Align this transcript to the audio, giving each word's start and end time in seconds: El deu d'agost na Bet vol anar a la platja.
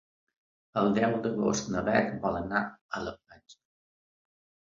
El 0.81 0.87
deu 0.95 1.13
d'agost 1.25 1.69
na 1.73 1.83
Bet 1.89 2.09
vol 2.25 2.39
anar 2.41 2.63
a 2.63 3.03
la 3.05 3.15
platja. 3.21 3.61